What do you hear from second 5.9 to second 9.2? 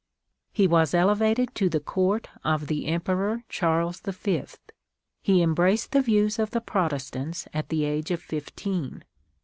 the views of the Protestants at the age of fifteen.